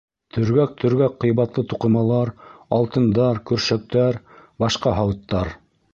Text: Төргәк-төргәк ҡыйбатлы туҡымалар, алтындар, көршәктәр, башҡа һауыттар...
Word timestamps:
Төргәк-төргәк 0.35 1.17
ҡыйбатлы 1.23 1.63
туҡымалар, 1.73 2.31
алтындар, 2.79 3.43
көршәктәр, 3.51 4.19
башҡа 4.65 4.99
һауыттар... 5.03 5.55